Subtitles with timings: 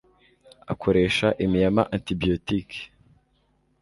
[0.73, 2.79] akoresha imi yama antibiotique